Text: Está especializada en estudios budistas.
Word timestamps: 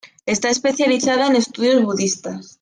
Está 0.25 0.49
especializada 0.49 1.27
en 1.27 1.35
estudios 1.35 1.83
budistas. 1.83 2.49